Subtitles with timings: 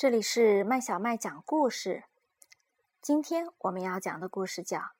[0.00, 2.04] 这里是麦小麦讲故事。
[3.02, 4.78] 今天我们要讲的故事叫《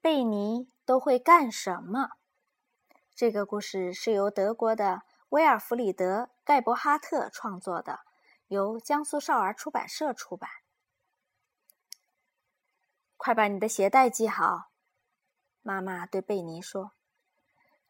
[0.00, 2.04] 贝尼都会干什么》。
[3.14, 8.00] 这个故事是由德国的威尔弗里德·盖伯哈特创作的，
[8.46, 10.48] 由江苏少儿出版社出版。
[13.18, 14.70] 快把你的鞋带系好，
[15.60, 16.92] 妈妈对贝尼说：“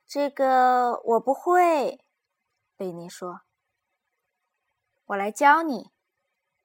[0.04, 2.04] 这个我不会。”
[2.76, 3.42] 贝尼说
[5.06, 5.92] ：“我来教你。”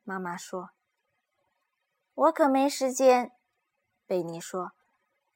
[0.03, 0.71] 妈妈说
[2.13, 3.31] ：“我可没时间。”
[4.05, 4.73] 贝尼说：“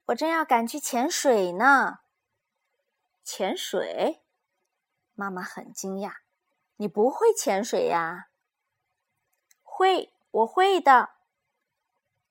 [0.08, 2.00] 我正要赶去潜水呢。”
[3.23, 4.23] 潜水？
[5.16, 6.18] 妈妈很惊讶
[6.78, 8.30] ：“你不会潜水呀
[9.64, 11.09] ？”“会，我会的。”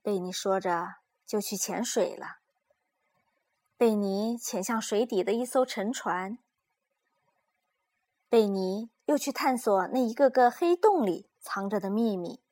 [0.03, 2.39] 贝尼说着就去潜水了。
[3.77, 6.39] 贝尼潜向水底的一艘沉船。
[8.37, 11.27] 贝尼又去探索那一个个黑洞里。
[11.41, 12.43] 藏着的秘密。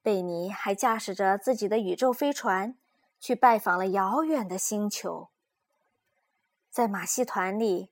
[0.00, 2.74] 贝尼还驾驶着自己的宇宙飞船，
[3.20, 5.28] 去拜访了遥远的星球。
[6.70, 7.90] 在马戏团里，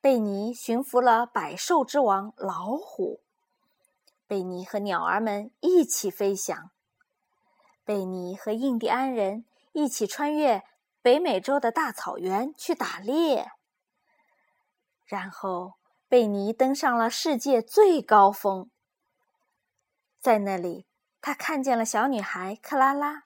[0.00, 3.18] 贝尼驯服了百兽之王老虎。
[4.28, 6.70] 贝尼和鸟儿们一起飞翔。
[7.84, 10.62] 贝尼和印第安人一起穿越
[11.00, 13.50] 北美洲的大草原去打猎。
[15.04, 15.72] 然后，
[16.12, 18.68] 贝尼登上了世界最高峰。
[20.20, 20.86] 在那里，
[21.22, 23.22] 他看见了小女孩克拉拉。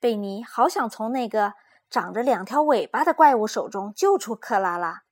[0.00, 1.54] 贝尼好想从那个
[1.88, 5.04] 长着两条尾巴的怪物手中救出克拉拉，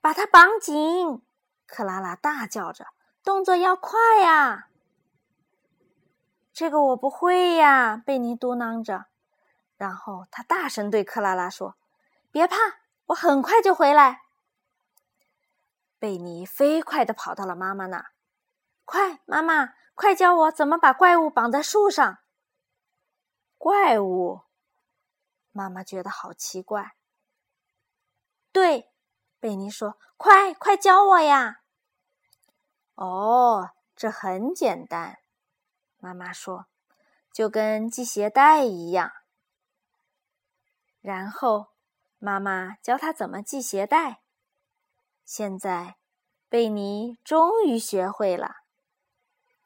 [0.00, 1.20] 把她绑紧！
[1.66, 2.86] 克拉拉大叫着
[3.22, 4.70] ：“动作要快呀！”
[6.54, 9.04] 这个我不会呀，贝尼嘟囔着。
[9.76, 11.76] 然后他大声对克拉拉说
[12.32, 12.56] ：“别怕，
[13.08, 14.22] 我很快就回来。”
[15.98, 18.12] 贝尼飞快地跑到了妈妈那儿。
[18.84, 22.18] 快，妈妈，快教我怎么把怪物绑在树上。
[23.56, 24.42] 怪物，
[25.52, 26.96] 妈妈觉得好奇怪。
[28.52, 28.92] 对，
[29.40, 31.62] 贝尼说：“快，快教我呀！”
[32.96, 35.18] 哦，这很简单，
[35.98, 36.66] 妈妈说，
[37.32, 39.10] 就跟系鞋带一样。
[41.00, 41.68] 然后，
[42.18, 44.23] 妈妈教他怎么系鞋带。
[45.24, 45.96] 现在，
[46.48, 48.56] 贝尼终于学会了。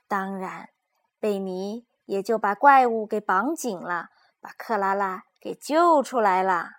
[0.07, 0.71] 当然，
[1.19, 4.11] 贝尼也就把怪物给绑紧了，
[4.41, 6.71] 把克拉拉给救出来了。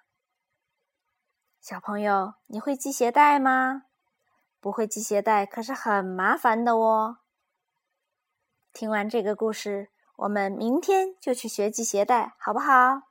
[1.60, 3.84] 小朋友，你会系鞋带吗？
[4.62, 7.18] 不会系鞋带可是很麻烦的哦。
[8.72, 13.09] 听完这个故事，我们明天就去学系鞋带，好不好？